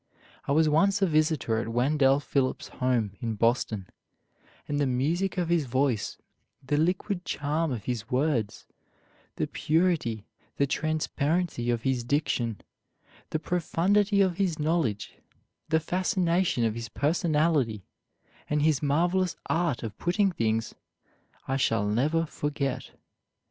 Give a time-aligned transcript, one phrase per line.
[0.47, 3.87] I was once a visitor at Wendell Phillips's home in Boston,
[4.67, 6.17] and the music of his voice,
[6.65, 8.65] the liquid charm of his words,
[9.35, 10.25] the purity,
[10.57, 12.61] the transparency of his diction,
[13.29, 15.13] the profundity of his knowledge,
[15.69, 17.85] the fascination of his personality,
[18.49, 20.73] and his marvelous art of putting things,
[21.47, 22.89] I shall never forget.